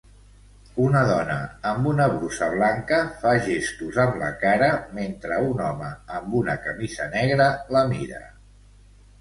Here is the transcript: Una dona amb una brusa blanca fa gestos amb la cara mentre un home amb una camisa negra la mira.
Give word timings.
Una 0.83 1.01
dona 1.09 1.35
amb 1.71 1.89
una 1.91 2.07
brusa 2.13 2.47
blanca 2.53 2.99
fa 3.25 3.33
gestos 3.49 4.01
amb 4.05 4.17
la 4.23 4.31
cara 4.45 4.71
mentre 5.01 5.37
un 5.51 5.63
home 5.69 5.93
amb 6.21 6.35
una 6.43 6.57
camisa 6.67 7.09
negra 7.17 7.53
la 7.77 7.89
mira. 7.95 8.27